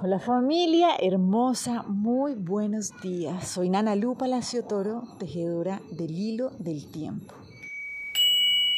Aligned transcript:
Hola 0.00 0.20
familia 0.20 0.90
hermosa, 1.00 1.82
muy 1.82 2.34
buenos 2.34 2.92
días. 3.02 3.48
Soy 3.48 3.68
Nana 3.68 3.96
Lu 3.96 4.14
Palacio 4.16 4.62
Toro, 4.62 5.02
tejedora 5.18 5.80
del 5.90 6.16
hilo 6.16 6.52
del 6.60 6.86
tiempo. 6.86 7.34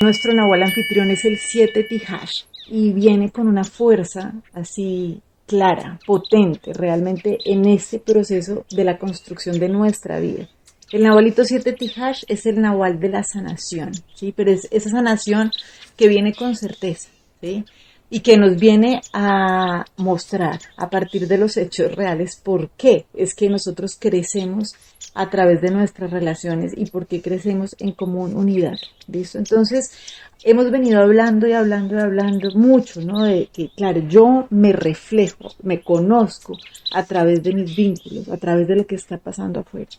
Nuestro 0.01 0.33
Nahual 0.33 0.63
anfitrión 0.63 1.11
es 1.11 1.27
el 1.27 1.37
7 1.37 1.85
Tihash 1.85 2.45
y 2.69 2.95
viene 2.95 3.31
con 3.31 3.49
una 3.49 3.65
fuerza 3.65 4.33
así 4.55 5.21
clara, 5.47 6.01
potente, 6.07 6.73
realmente 6.73 7.37
en 7.45 7.67
este 7.67 7.99
proceso 7.99 8.65
de 8.71 8.85
la 8.85 8.97
construcción 8.97 9.59
de 9.59 9.69
nuestra 9.69 10.21
vida. 10.21 10.49
El 10.91 11.03
Nahualito 11.03 11.45
7 11.45 11.75
Tihash 11.75 12.23
es 12.29 12.47
el 12.47 12.63
Nahual 12.63 12.99
de 12.99 13.11
la 13.11 13.25
sanación, 13.25 13.93
¿sí? 14.15 14.33
Pero 14.35 14.53
es 14.53 14.67
esa 14.71 14.89
sanación 14.89 15.51
que 15.99 16.09
viene 16.09 16.33
con 16.33 16.57
certeza, 16.57 17.11
¿sí? 17.43 17.67
Y 18.11 18.21
que 18.21 18.37
nos 18.37 18.57
viene 18.57 19.01
a 19.13 19.85
mostrar 19.97 20.59
a 20.77 20.91
partir 20.91 21.29
de 21.29 21.39
los 21.39 21.57
hechos 21.57 21.95
reales 21.95 22.37
por 22.37 22.71
qué 22.71 23.07
es 23.15 23.35
que 23.35 23.49
nosotros 23.49 23.97
crecemos 23.99 24.75
a 25.15 25.31
través 25.31 25.61
de 25.61 25.71
nuestras 25.71 26.11
relaciones 26.11 26.73
y 26.77 26.87
por 26.87 27.07
qué 27.07 27.23
crecemos 27.23 27.77
en 27.79 27.93
común 27.93 28.37
unidad. 28.37 28.77
¿Listo? 29.07 29.39
Entonces, 29.39 29.93
hemos 30.43 30.71
venido 30.71 31.01
hablando 31.01 31.47
y 31.47 31.53
hablando 31.53 31.97
y 31.97 32.01
hablando 32.01 32.51
mucho, 32.55 33.01
¿no? 33.01 33.25
De 33.25 33.49
que, 33.53 33.71
claro, 33.77 34.01
yo 34.09 34.47
me 34.51 34.73
reflejo, 34.73 35.53
me 35.63 35.83
conozco 35.83 36.57
a 36.93 37.05
través 37.05 37.43
de 37.43 37.55
mis 37.55 37.75
vínculos, 37.77 38.29
a 38.29 38.37
través 38.37 38.67
de 38.69 38.77
lo 38.77 38.87
que 38.87 38.97
está 38.97 39.19
pasando 39.19 39.61
afuera. 39.61 39.91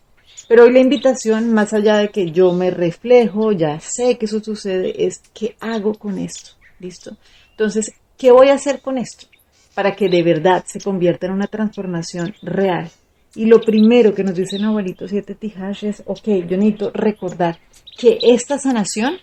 Pero 0.48 0.64
hoy 0.64 0.74
la 0.74 0.80
invitación, 0.80 1.54
más 1.54 1.72
allá 1.74 1.98
de 1.98 2.10
que 2.10 2.32
yo 2.32 2.52
me 2.52 2.72
reflejo, 2.72 3.52
ya 3.52 3.80
sé 3.80 4.18
que 4.18 4.26
eso 4.26 4.42
sucede, 4.42 5.06
es 5.06 5.22
qué 5.34 5.56
hago 5.60 5.94
con 5.94 6.18
esto. 6.18 6.61
¿Listo? 6.82 7.16
Entonces, 7.52 7.94
¿Qué 8.22 8.30
voy 8.30 8.50
a 8.50 8.54
hacer 8.54 8.82
con 8.82 9.00
esto? 9.00 9.26
Para 9.74 9.96
que 9.96 10.08
de 10.08 10.22
verdad 10.22 10.64
se 10.68 10.80
convierta 10.80 11.26
en 11.26 11.34
una 11.34 11.48
transformación 11.48 12.36
real. 12.44 12.92
Y 13.34 13.48
lo 13.48 13.60
primero 13.62 14.14
que 14.14 14.24
nos 14.24 14.36
dice 14.36 14.58
el 14.58 14.66
abuelito 14.66 15.08
7 15.08 15.34
Tijash 15.34 15.86
es, 15.86 16.04
ok, 16.06 16.28
yo 16.48 16.56
necesito 16.56 16.92
recordar 16.94 17.58
que 17.98 18.20
esta 18.22 18.60
sanación 18.60 19.16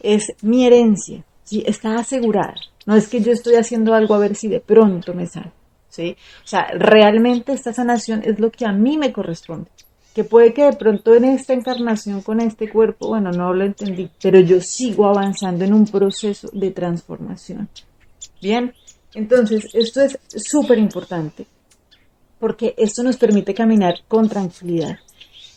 es 0.00 0.32
mi 0.40 0.64
herencia, 0.64 1.22
¿sí? 1.44 1.62
está 1.66 1.96
asegurada. 1.96 2.54
No 2.86 2.96
es 2.96 3.08
que 3.08 3.20
yo 3.20 3.32
estoy 3.32 3.56
haciendo 3.56 3.92
algo 3.92 4.14
a 4.14 4.18
ver 4.18 4.34
si 4.34 4.48
de 4.48 4.60
pronto 4.60 5.12
me 5.12 5.26
sale. 5.26 5.52
¿sí? 5.90 6.16
O 6.42 6.48
sea, 6.48 6.68
realmente 6.72 7.52
esta 7.52 7.74
sanación 7.74 8.22
es 8.24 8.40
lo 8.40 8.50
que 8.50 8.64
a 8.64 8.72
mí 8.72 8.96
me 8.96 9.12
corresponde. 9.12 9.70
Que 10.18 10.24
puede 10.24 10.52
que 10.52 10.64
de 10.64 10.72
pronto 10.72 11.14
en 11.14 11.26
esta 11.26 11.52
encarnación 11.52 12.22
con 12.22 12.40
este 12.40 12.68
cuerpo, 12.68 13.06
bueno, 13.06 13.30
no 13.30 13.54
lo 13.54 13.64
entendí, 13.64 14.10
pero 14.20 14.40
yo 14.40 14.60
sigo 14.60 15.06
avanzando 15.06 15.64
en 15.64 15.72
un 15.72 15.86
proceso 15.86 16.48
de 16.52 16.72
transformación. 16.72 17.68
Bien, 18.42 18.74
entonces 19.14 19.72
esto 19.74 20.00
es 20.00 20.18
súper 20.34 20.80
importante 20.80 21.46
porque 22.40 22.74
esto 22.76 23.04
nos 23.04 23.16
permite 23.16 23.54
caminar 23.54 24.00
con 24.08 24.28
tranquilidad. 24.28 24.98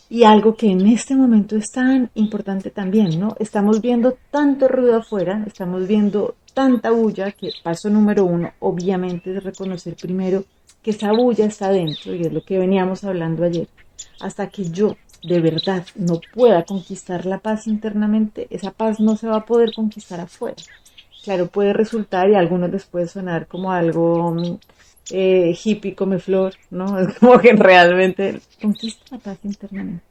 Y 0.08 0.22
algo 0.22 0.54
que 0.54 0.70
en 0.70 0.86
este 0.86 1.16
momento 1.16 1.56
es 1.56 1.72
tan 1.72 2.12
importante 2.14 2.70
también, 2.70 3.18
¿no? 3.18 3.34
Estamos 3.40 3.80
viendo 3.80 4.16
tanto 4.30 4.68
ruido 4.68 4.94
afuera, 4.94 5.42
estamos 5.44 5.88
viendo 5.88 6.36
tanta 6.54 6.92
bulla 6.92 7.32
que 7.32 7.50
paso 7.64 7.90
número 7.90 8.24
uno, 8.24 8.52
obviamente, 8.60 9.36
es 9.36 9.42
reconocer 9.42 9.96
primero 9.96 10.44
que 10.84 10.92
esa 10.92 11.10
bulla 11.10 11.46
está 11.46 11.72
dentro, 11.72 12.14
y 12.14 12.20
es 12.20 12.32
lo 12.32 12.44
que 12.44 12.60
veníamos 12.60 13.02
hablando 13.02 13.42
ayer. 13.42 13.66
Hasta 14.20 14.48
que 14.48 14.70
yo 14.70 14.96
de 15.22 15.40
verdad 15.40 15.86
no 15.94 16.20
pueda 16.34 16.64
conquistar 16.64 17.26
la 17.26 17.38
paz 17.38 17.66
internamente, 17.66 18.48
esa 18.50 18.72
paz 18.72 19.00
no 19.00 19.16
se 19.16 19.28
va 19.28 19.36
a 19.36 19.46
poder 19.46 19.72
conquistar 19.74 20.20
afuera 20.20 20.62
claro, 21.22 21.46
puede 21.46 21.72
resultar 21.72 22.28
y 22.28 22.34
a 22.34 22.38
algunos 22.38 22.70
les 22.70 22.84
puede 22.84 23.08
sonar 23.08 23.46
como 23.46 23.72
algo 23.72 24.36
eh, 25.10 25.56
hippie 25.62 25.94
come 25.94 26.18
flor, 26.18 26.54
¿no? 26.70 26.98
Es 27.08 27.18
como 27.18 27.38
que 27.38 27.52
realmente 27.52 28.40
conquista 28.60 29.04
la 29.10 29.18
paz 29.18 29.38
internamente. 29.44 30.04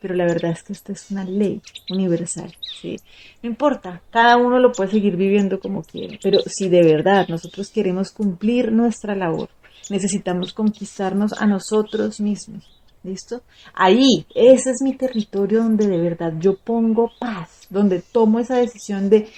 Pero 0.00 0.14
la 0.14 0.24
verdad 0.24 0.50
es 0.50 0.62
que 0.62 0.74
esta 0.74 0.92
es 0.92 1.10
una 1.10 1.24
ley 1.24 1.62
universal, 1.88 2.54
¿sí? 2.80 2.96
No 3.42 3.48
importa, 3.48 4.02
cada 4.10 4.36
uno 4.36 4.58
lo 4.58 4.72
puede 4.72 4.90
seguir 4.90 5.16
viviendo 5.16 5.60
como 5.60 5.82
quiere, 5.82 6.18
pero 6.22 6.40
si 6.44 6.68
de 6.68 6.82
verdad 6.82 7.26
nosotros 7.28 7.70
queremos 7.70 8.10
cumplir 8.10 8.70
nuestra 8.70 9.14
labor, 9.14 9.48
necesitamos 9.88 10.52
conquistarnos 10.52 11.32
a 11.32 11.46
nosotros 11.46 12.20
mismos, 12.20 12.73
¿Listo? 13.04 13.42
Ahí, 13.74 14.26
ese 14.34 14.70
es 14.70 14.80
mi 14.82 14.96
territorio 14.96 15.62
donde 15.62 15.86
de 15.86 15.98
verdad 15.98 16.32
yo 16.40 16.56
pongo 16.56 17.10
paz, 17.20 17.66
donde 17.68 18.00
tomo 18.00 18.40
esa 18.40 18.56
decisión 18.56 19.10
de 19.10 19.28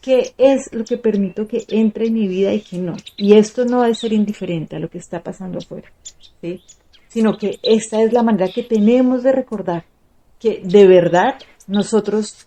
qué 0.00 0.34
es 0.38 0.72
lo 0.72 0.84
que 0.84 0.98
permito 0.98 1.48
que 1.48 1.64
entre 1.68 2.06
en 2.06 2.14
mi 2.14 2.28
vida 2.28 2.54
y 2.54 2.60
qué 2.60 2.78
no. 2.78 2.94
Y 3.16 3.34
esto 3.34 3.64
no 3.64 3.84
es 3.84 3.98
ser 3.98 4.12
indiferente 4.12 4.76
a 4.76 4.78
lo 4.78 4.88
que 4.88 4.98
está 4.98 5.20
pasando 5.20 5.58
afuera, 5.58 5.90
¿sí? 6.40 6.62
sino 7.08 7.36
que 7.36 7.58
esta 7.62 8.00
es 8.02 8.12
la 8.12 8.22
manera 8.22 8.48
que 8.48 8.62
tenemos 8.62 9.22
de 9.22 9.32
recordar 9.32 9.84
que 10.38 10.62
de 10.64 10.86
verdad 10.86 11.34
nosotros 11.66 12.46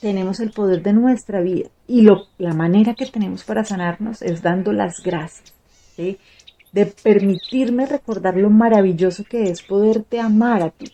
tenemos 0.00 0.38
el 0.40 0.52
poder 0.52 0.82
de 0.82 0.92
nuestra 0.92 1.40
vida 1.40 1.68
y 1.88 2.02
lo, 2.02 2.26
la 2.38 2.52
manera 2.52 2.94
que 2.94 3.06
tenemos 3.06 3.42
para 3.42 3.64
sanarnos 3.64 4.22
es 4.22 4.42
dando 4.42 4.72
las 4.72 5.02
gracias, 5.02 5.52
¿sí? 5.96 6.18
De 6.76 6.84
permitirme 6.84 7.86
recordar 7.86 8.36
lo 8.36 8.50
maravilloso 8.50 9.24
que 9.24 9.44
es 9.44 9.62
poderte 9.62 10.20
amar 10.20 10.62
a 10.62 10.68
ti. 10.68 10.84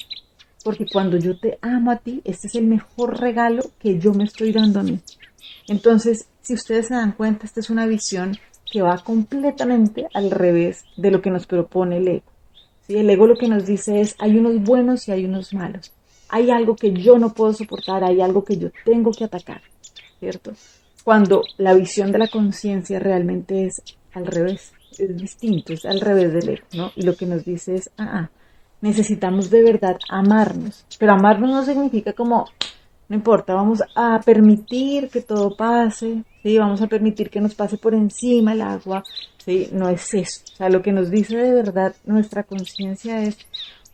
Porque 0.63 0.87
cuando 0.87 1.17
yo 1.17 1.37
te 1.37 1.59
amo 1.61 1.91
a 1.91 1.97
ti, 1.97 2.23
este 2.25 2.47
es 2.47 2.55
el 2.55 2.69
mejor 2.69 3.19
regalo 3.19 3.65
que 3.81 3.99
yo 3.99 4.15
me 4.15 4.23
estoy 4.23 4.53
dando 4.53 4.79
a 4.79 4.85
mí. 4.85 5.01
Entonces, 5.67 6.29
si 6.41 6.55
ustedes 6.55 6.87
se 6.87 6.95
dan 6.95 7.11
cuenta, 7.11 7.47
esta 7.47 7.59
es 7.59 7.69
una 7.69 7.87
visión 7.87 8.39
que 8.71 8.81
va 8.81 8.97
completamente 9.03 10.07
al 10.15 10.31
revés 10.31 10.85
de 10.97 11.11
lo 11.11 11.21
que 11.21 11.31
nos 11.31 11.49
propone 11.49 11.97
el 11.97 12.07
ego. 12.07 12.31
¿Sí? 12.87 12.99
El 12.99 13.11
ego 13.11 13.27
lo 13.27 13.35
que 13.35 13.49
nos 13.49 13.67
dice 13.67 14.01
es, 14.01 14.15
hay 14.21 14.39
unos 14.39 14.63
buenos 14.63 15.09
y 15.09 15.11
hay 15.11 15.25
unos 15.25 15.53
malos. 15.53 15.93
Hay 16.29 16.53
algo 16.53 16.77
que 16.77 16.93
yo 16.93 17.19
no 17.19 17.35
puedo 17.35 17.55
soportar, 17.55 18.05
hay 18.05 18.21
algo 18.21 18.45
que 18.45 18.57
yo 18.57 18.69
tengo 18.85 19.11
que 19.11 19.25
atacar, 19.25 19.63
¿cierto? 20.21 20.53
Cuando 21.03 21.43
la 21.57 21.75
visión 21.75 22.13
de 22.13 22.19
la 22.19 22.29
conciencia 22.29 23.01
realmente 23.01 23.67
es 23.67 23.83
al 24.13 24.27
revés, 24.27 24.73
es 24.99 25.17
distinto, 25.17 25.73
es 25.73 25.85
al 25.85 26.01
revés 26.01 26.33
del 26.33 26.49
ego, 26.49 26.67
¿no? 26.75 26.93
Y 26.97 27.03
lo 27.03 27.17
que 27.17 27.27
nos 27.27 27.45
dice 27.45 27.75
es, 27.75 27.91
ah, 27.99 28.11
ah 28.13 28.31
necesitamos 28.81 29.49
de 29.49 29.63
verdad 29.63 29.97
amarnos. 30.09 30.85
Pero 30.99 31.13
amarnos 31.13 31.51
no 31.51 31.65
significa 31.65 32.13
como 32.13 32.47
no 33.13 33.17
importa, 33.17 33.53
vamos 33.53 33.83
a 33.95 34.21
permitir 34.25 35.11
que 35.11 35.21
todo 35.21 35.55
pase, 35.55 36.25
¿sí? 36.43 36.57
Vamos 36.57 36.81
a 36.81 36.87
permitir 36.87 37.29
que 37.29 37.43
nos 37.43 37.55
pase 37.55 37.77
por 37.77 37.93
encima 37.93 38.55
el 38.55 38.63
agua, 38.63 39.03
¿sí? 39.37 39.69
No 39.71 39.91
es 39.91 40.15
eso. 40.15 40.41
O 40.55 40.57
sea, 40.57 40.71
lo 40.71 40.81
que 40.81 40.93
nos 40.93 41.11
dice 41.11 41.37
de 41.37 41.53
verdad 41.53 41.95
nuestra 42.07 42.43
conciencia 42.45 43.23
es, 43.23 43.37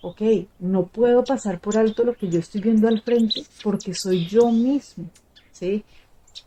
ok, 0.03 0.23
no 0.61 0.87
puedo 0.87 1.25
pasar 1.25 1.59
por 1.59 1.77
alto 1.77 2.05
lo 2.05 2.15
que 2.15 2.29
yo 2.29 2.39
estoy 2.39 2.61
viendo 2.61 2.87
al 2.87 3.03
frente 3.03 3.43
porque 3.65 3.93
soy 3.93 4.25
yo 4.25 4.53
mismo, 4.53 5.07
¿sí? 5.51 5.83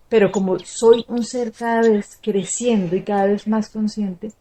Pero 0.08 0.32
como 0.32 0.58
soy 0.60 1.04
un 1.10 1.26
ser 1.26 1.52
cada 1.52 1.82
vez 1.82 2.18
creciendo 2.22 2.96
y 2.96 3.02
cada 3.02 3.26
vez 3.26 3.50
más 3.50 3.70
consciente, 3.70 4.32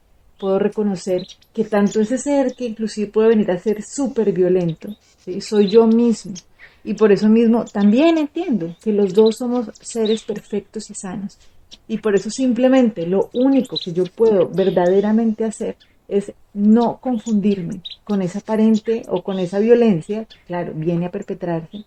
puedo 0.41 0.59
reconocer 0.59 1.27
que 1.53 1.65
tanto 1.65 2.01
ese 2.01 2.19
ser 2.19 2.55
que 2.57 2.65
inclusive 2.65 3.13
puede 3.13 3.29
venir 3.29 3.51
a 3.51 3.59
ser 3.59 3.83
súper 3.83 4.33
violento, 4.33 4.97
¿sí? 5.25 5.41
soy 5.41 5.69
yo 5.69 5.87
mismo. 5.87 6.33
Y 6.83 6.95
por 6.95 7.13
eso 7.13 7.29
mismo 7.29 7.65
también 7.67 8.17
entiendo 8.17 8.75
que 8.83 8.93
los 8.93 9.13
dos 9.13 9.37
somos 9.37 9.71
seres 9.81 10.23
perfectos 10.23 10.91
y 10.91 10.95
sanos. 10.95 11.39
Y 11.87 11.99
por 11.99 12.15
eso 12.15 12.31
simplemente 12.31 13.07
lo 13.07 13.29
único 13.35 13.77
que 13.77 13.93
yo 13.93 14.05
puedo 14.05 14.49
verdaderamente 14.49 15.45
hacer 15.45 15.77
es 16.09 16.33
no 16.55 16.99
confundirme 16.99 17.83
con 18.03 18.23
esa 18.23 18.41
aparente 18.41 19.03
o 19.09 19.23
con 19.23 19.39
esa 19.39 19.59
violencia, 19.59 20.25
que 20.25 20.37
claro, 20.47 20.73
viene 20.75 21.07
a 21.07 21.11
perpetrarse, 21.11 21.85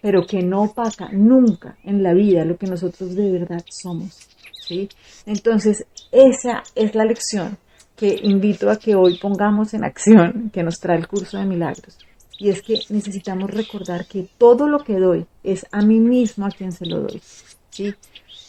pero 0.00 0.24
que 0.26 0.42
no 0.42 0.62
opaca 0.62 1.10
nunca 1.12 1.76
en 1.82 2.02
la 2.02 2.14
vida 2.14 2.44
lo 2.44 2.56
que 2.56 2.66
nosotros 2.66 3.14
de 3.14 3.32
verdad 3.32 3.64
somos. 3.68 4.28
¿sí? 4.66 4.88
Entonces, 5.26 5.84
esa 6.12 6.62
es 6.74 6.94
la 6.94 7.04
lección 7.04 7.58
que 7.96 8.20
invito 8.22 8.70
a 8.70 8.76
que 8.76 8.94
hoy 8.94 9.18
pongamos 9.18 9.74
en 9.74 9.84
acción, 9.84 10.50
que 10.52 10.62
nos 10.62 10.78
trae 10.78 10.98
el 10.98 11.08
curso 11.08 11.38
de 11.38 11.46
milagros. 11.46 11.98
Y 12.38 12.50
es 12.50 12.60
que 12.60 12.78
necesitamos 12.90 13.50
recordar 13.50 14.06
que 14.06 14.28
todo 14.36 14.68
lo 14.68 14.80
que 14.80 14.98
doy 14.98 15.24
es 15.42 15.66
a 15.72 15.80
mí 15.80 15.98
mismo 15.98 16.44
a 16.44 16.50
quien 16.50 16.72
se 16.72 16.84
lo 16.84 17.00
doy. 17.00 17.22
¿sí? 17.70 17.94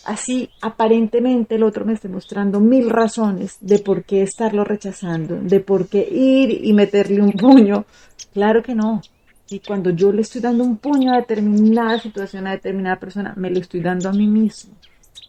Así 0.06 0.50
aparentemente 0.62 1.56
el 1.56 1.64
otro 1.64 1.86
me 1.86 1.94
esté 1.94 2.10
mostrando 2.10 2.60
mil 2.60 2.90
razones 2.90 3.58
de 3.62 3.80
por 3.80 4.04
qué 4.04 4.22
estarlo 4.22 4.64
rechazando, 4.64 5.36
de 5.36 5.60
por 5.60 5.88
qué 5.88 6.00
ir 6.00 6.66
y 6.66 6.74
meterle 6.74 7.22
un 7.22 7.32
puño. 7.32 7.86
Claro 8.34 8.62
que 8.62 8.76
no. 8.76 9.02
Y 9.50 9.60
cuando 9.60 9.90
yo 9.92 10.12
le 10.12 10.22
estoy 10.22 10.42
dando 10.42 10.64
un 10.64 10.78
puño 10.78 11.14
a 11.14 11.18
determinada 11.18 12.00
situación, 12.00 12.48
a 12.48 12.52
determinada 12.52 13.00
persona, 13.00 13.34
me 13.38 13.50
lo 13.50 13.60
estoy 13.60 13.82
dando 13.82 14.10
a 14.10 14.14
mí 14.14 14.28
mismo. 14.28 14.74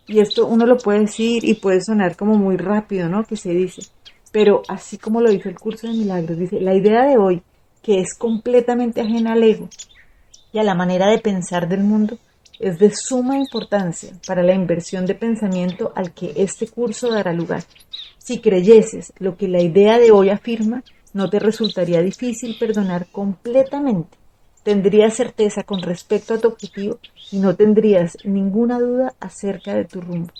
Y 0.08 0.20
esto 0.20 0.46
uno 0.46 0.64
lo 0.64 0.78
puede 0.78 1.00
decir 1.00 1.44
y 1.44 1.54
puede 1.54 1.80
sonar 1.80 2.16
como 2.16 2.36
muy 2.36 2.56
rápido, 2.56 3.08
¿no? 3.08 3.24
Que 3.24 3.36
se 3.36 3.50
dice. 3.50 3.82
Pero 4.32 4.62
así 4.68 4.98
como 4.98 5.20
lo 5.20 5.30
dice 5.30 5.48
el 5.48 5.58
curso 5.58 5.86
de 5.86 5.94
milagros, 5.94 6.38
dice, 6.38 6.60
la 6.60 6.74
idea 6.74 7.04
de 7.04 7.16
hoy 7.16 7.42
que 7.82 8.00
es 8.00 8.14
completamente 8.14 9.00
ajena 9.00 9.32
al 9.32 9.42
ego 9.42 9.68
y 10.52 10.58
a 10.58 10.62
la 10.62 10.74
manera 10.74 11.08
de 11.08 11.18
pensar 11.18 11.68
del 11.68 11.84
mundo, 11.84 12.18
es 12.58 12.78
de 12.78 12.90
suma 12.94 13.38
importancia 13.38 14.12
para 14.26 14.42
la 14.42 14.54
inversión 14.54 15.06
de 15.06 15.14
pensamiento 15.14 15.92
al 15.94 16.12
que 16.12 16.32
este 16.36 16.66
curso 16.66 17.10
dará 17.10 17.32
lugar. 17.32 17.62
Si 18.18 18.40
creyeses 18.40 19.12
lo 19.18 19.36
que 19.36 19.48
la 19.48 19.62
idea 19.62 19.98
de 19.98 20.10
hoy 20.10 20.30
afirma, 20.30 20.82
no 21.12 21.30
te 21.30 21.38
resultaría 21.38 22.02
difícil 22.02 22.56
perdonar 22.58 23.06
completamente. 23.12 24.18
Tendrías 24.64 25.14
certeza 25.14 25.62
con 25.62 25.82
respecto 25.82 26.34
a 26.34 26.38
tu 26.38 26.48
objetivo 26.48 26.98
y 27.30 27.38
no 27.38 27.54
tendrías 27.54 28.18
ninguna 28.24 28.80
duda 28.80 29.14
acerca 29.20 29.74
de 29.74 29.84
tu 29.84 30.00
rumbo. 30.00 30.32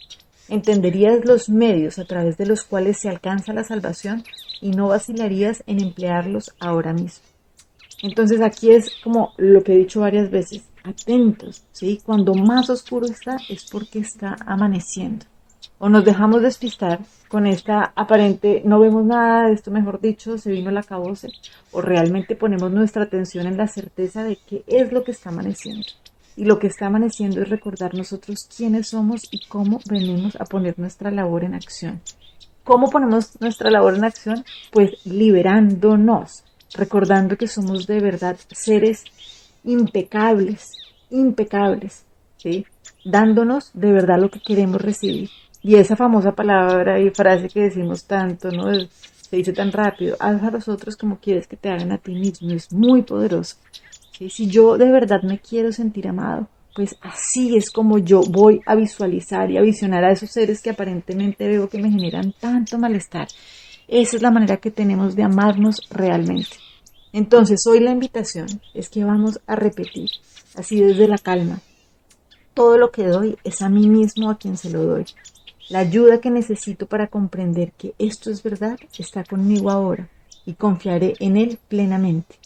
Entenderías 0.48 1.24
los 1.24 1.48
medios 1.48 1.98
a 1.98 2.06
través 2.06 2.38
de 2.38 2.46
los 2.46 2.64
cuales 2.64 2.98
se 2.98 3.08
alcanza 3.08 3.52
la 3.52 3.64
salvación 3.64 4.24
y 4.60 4.70
no 4.70 4.88
vacilarías 4.88 5.62
en 5.66 5.80
emplearlos 5.80 6.54
ahora 6.58 6.92
mismo. 6.92 7.24
Entonces 8.02 8.40
aquí 8.40 8.70
es 8.70 8.90
como 9.02 9.32
lo 9.36 9.62
que 9.62 9.74
he 9.74 9.78
dicho 9.78 10.00
varias 10.00 10.30
veces, 10.30 10.62
atentos, 10.84 11.64
¿sí? 11.72 12.00
Cuando 12.04 12.34
más 12.34 12.70
oscuro 12.70 13.06
está 13.06 13.36
es 13.48 13.66
porque 13.70 13.98
está 13.98 14.36
amaneciendo. 14.46 15.26
O 15.78 15.88
nos 15.88 16.04
dejamos 16.04 16.42
despistar 16.42 17.00
con 17.28 17.46
esta 17.46 17.92
aparente, 17.94 18.62
no 18.64 18.80
vemos 18.80 19.04
nada 19.04 19.48
de 19.48 19.54
esto, 19.54 19.70
mejor 19.70 20.00
dicho, 20.00 20.38
se 20.38 20.50
vino 20.50 20.70
la 20.70 20.82
caboce, 20.82 21.28
o 21.72 21.80
realmente 21.80 22.36
ponemos 22.36 22.72
nuestra 22.72 23.04
atención 23.04 23.46
en 23.46 23.56
la 23.56 23.68
certeza 23.68 24.24
de 24.24 24.38
qué 24.48 24.64
es 24.66 24.92
lo 24.92 25.04
que 25.04 25.10
está 25.10 25.28
amaneciendo. 25.28 25.86
Y 26.38 26.44
lo 26.44 26.60
que 26.60 26.68
está 26.68 26.86
amaneciendo 26.86 27.42
es 27.42 27.48
recordar 27.48 27.94
nosotros 27.94 28.48
quiénes 28.56 28.90
somos 28.90 29.22
y 29.32 29.44
cómo 29.48 29.80
venimos 29.90 30.36
a 30.36 30.44
poner 30.44 30.78
nuestra 30.78 31.10
labor 31.10 31.42
en 31.42 31.54
acción. 31.54 32.00
¿Cómo 32.62 32.90
ponemos 32.90 33.40
nuestra 33.40 33.72
labor 33.72 33.96
en 33.96 34.04
acción? 34.04 34.44
Pues 34.70 35.04
liberándonos, 35.04 36.44
recordando 36.74 37.36
que 37.36 37.48
somos 37.48 37.88
de 37.88 37.98
verdad 37.98 38.36
seres 38.52 39.02
impecables, 39.64 40.74
impecables, 41.10 42.04
¿sí? 42.36 42.64
dándonos 43.04 43.72
de 43.74 43.90
verdad 43.90 44.20
lo 44.20 44.30
que 44.30 44.38
queremos 44.38 44.80
recibir. 44.80 45.30
Y 45.60 45.74
esa 45.74 45.96
famosa 45.96 46.36
palabra 46.36 47.00
y 47.00 47.10
frase 47.10 47.48
que 47.48 47.62
decimos 47.62 48.04
tanto, 48.04 48.52
¿no? 48.52 48.72
Se 48.78 49.36
dice 49.36 49.52
tan 49.52 49.72
rápido, 49.72 50.16
haz 50.20 50.40
a 50.40 50.52
los 50.52 50.68
otros 50.68 50.96
como 50.96 51.18
quieres 51.18 51.48
que 51.48 51.56
te 51.56 51.68
hagan 51.68 51.90
a 51.90 51.98
ti 51.98 52.12
mismo, 52.12 52.52
es 52.52 52.72
muy 52.72 53.02
poderoso. 53.02 53.56
Si 54.18 54.48
yo 54.48 54.76
de 54.76 54.90
verdad 54.90 55.22
me 55.22 55.38
quiero 55.38 55.70
sentir 55.70 56.08
amado, 56.08 56.48
pues 56.74 56.96
así 57.00 57.56
es 57.56 57.70
como 57.70 57.98
yo 57.98 58.20
voy 58.20 58.60
a 58.66 58.74
visualizar 58.74 59.50
y 59.50 59.56
a 59.56 59.62
visionar 59.62 60.04
a 60.04 60.10
esos 60.10 60.30
seres 60.30 60.60
que 60.60 60.70
aparentemente 60.70 61.46
veo 61.46 61.68
que 61.68 61.78
me 61.78 61.90
generan 61.90 62.34
tanto 62.40 62.78
malestar. 62.78 63.28
Esa 63.86 64.16
es 64.16 64.22
la 64.22 64.32
manera 64.32 64.56
que 64.56 64.70
tenemos 64.72 65.14
de 65.14 65.22
amarnos 65.22 65.80
realmente. 65.90 66.56
Entonces, 67.12 67.64
hoy 67.66 67.80
la 67.80 67.92
invitación 67.92 68.48
es 68.74 68.88
que 68.88 69.04
vamos 69.04 69.40
a 69.46 69.56
repetir, 69.56 70.10
así 70.56 70.80
desde 70.80 71.08
la 71.08 71.18
calma, 71.18 71.60
todo 72.54 72.76
lo 72.76 72.90
que 72.90 73.06
doy 73.06 73.38
es 73.44 73.62
a 73.62 73.68
mí 73.68 73.88
mismo 73.88 74.30
a 74.30 74.36
quien 74.36 74.56
se 74.56 74.70
lo 74.70 74.82
doy. 74.82 75.06
La 75.70 75.80
ayuda 75.80 76.20
que 76.20 76.30
necesito 76.30 76.86
para 76.86 77.06
comprender 77.06 77.72
que 77.72 77.94
esto 77.98 78.30
es 78.30 78.42
verdad 78.42 78.78
está 78.98 79.22
conmigo 79.22 79.70
ahora 79.70 80.08
y 80.44 80.54
confiaré 80.54 81.14
en 81.20 81.36
Él 81.36 81.58
plenamente. 81.68 82.36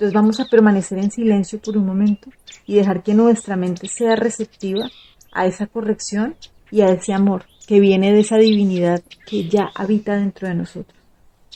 Entonces 0.00 0.14
vamos 0.14 0.40
a 0.40 0.46
permanecer 0.46 0.96
en 0.96 1.10
silencio 1.10 1.60
por 1.60 1.76
un 1.76 1.84
momento 1.84 2.30
y 2.64 2.76
dejar 2.76 3.02
que 3.02 3.12
nuestra 3.12 3.54
mente 3.54 3.86
sea 3.86 4.16
receptiva 4.16 4.88
a 5.30 5.44
esa 5.44 5.66
corrección 5.66 6.36
y 6.70 6.80
a 6.80 6.86
ese 6.86 7.12
amor 7.12 7.44
que 7.66 7.80
viene 7.80 8.10
de 8.10 8.20
esa 8.20 8.38
divinidad 8.38 9.02
que 9.26 9.46
ya 9.46 9.68
habita 9.74 10.16
dentro 10.16 10.48
de 10.48 10.54
nosotros. 10.54 10.98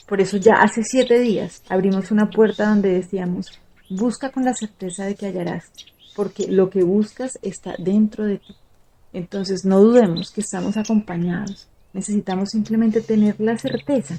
Por 0.07 0.21
eso 0.21 0.37
ya 0.37 0.53
hace 0.61 0.83
siete 0.83 1.17
días 1.21 1.63
abrimos 1.69 2.11
una 2.11 2.29
puerta 2.29 2.69
donde 2.69 2.93
decíamos, 2.93 3.47
busca 3.89 4.29
con 4.29 4.45
la 4.45 4.53
certeza 4.53 5.05
de 5.05 5.15
que 5.15 5.25
hallarás, 5.25 5.71
porque 6.15 6.45
lo 6.47 6.69
que 6.69 6.83
buscas 6.83 7.39
está 7.41 7.73
dentro 7.79 8.25
de 8.25 8.37
ti. 8.37 8.55
Entonces 9.11 9.65
no 9.65 9.79
dudemos 9.79 10.29
que 10.29 10.41
estamos 10.41 10.77
acompañados. 10.77 11.67
Necesitamos 11.95 12.49
simplemente 12.49 12.99
tener 12.99 13.35
la 13.39 13.57
certeza, 13.57 14.17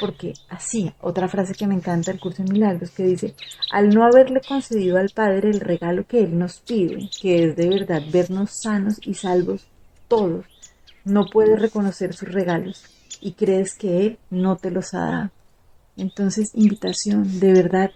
porque 0.00 0.32
así, 0.48 0.90
otra 1.02 1.28
frase 1.28 1.52
que 1.52 1.66
me 1.66 1.74
encanta 1.74 2.10
del 2.10 2.18
curso 2.18 2.42
de 2.42 2.50
milagros 2.54 2.90
que 2.90 3.02
dice, 3.02 3.34
al 3.70 3.90
no 3.90 4.02
haberle 4.02 4.40
concedido 4.40 4.96
al 4.96 5.10
Padre 5.10 5.50
el 5.50 5.60
regalo 5.60 6.06
que 6.06 6.20
Él 6.20 6.38
nos 6.38 6.60
pide, 6.60 7.10
que 7.20 7.44
es 7.44 7.54
de 7.54 7.68
verdad 7.68 8.00
vernos 8.10 8.62
sanos 8.62 8.98
y 9.02 9.12
salvos 9.12 9.66
todos, 10.08 10.46
no 11.04 11.26
puedes 11.30 11.60
reconocer 11.60 12.14
sus 12.14 12.32
regalos 12.32 12.82
y 13.20 13.32
crees 13.32 13.74
que 13.74 14.06
Él 14.06 14.18
no 14.30 14.56
te 14.56 14.70
los 14.70 14.94
ha 14.94 15.00
dado. 15.00 15.30
Entonces, 15.98 16.52
invitación, 16.54 17.40
de 17.40 17.52
verdad, 17.52 17.90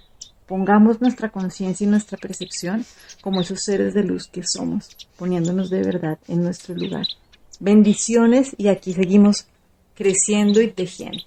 Pongamos 0.46 1.00
nuestra 1.00 1.30
conciencia 1.30 1.86
y 1.86 1.88
nuestra 1.88 2.18
percepción 2.18 2.84
como 3.22 3.40
esos 3.40 3.62
seres 3.62 3.94
de 3.94 4.02
luz 4.02 4.26
que 4.26 4.42
somos, 4.44 4.94
poniéndonos 5.16 5.70
de 5.70 5.82
verdad 5.82 6.18
en 6.28 6.42
nuestro 6.42 6.74
lugar. 6.74 7.06
Bendiciones 7.60 8.54
y 8.58 8.68
aquí 8.68 8.92
seguimos 8.92 9.46
creciendo 9.94 10.60
y 10.60 10.68
tejiendo. 10.68 11.22